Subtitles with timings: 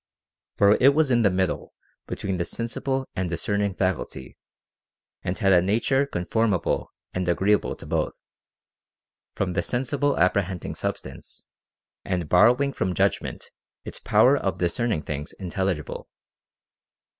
[0.57, 1.75] For it was in the middle
[2.07, 4.35] between the sensible and discerning faculty,
[5.21, 8.13] and had a nature conforma ble and agreeable to both;
[9.35, 11.45] from the sensible apprehending substance,
[12.03, 13.51] and borrowing from judgment
[13.85, 16.09] its power of dis cerning things intelligible.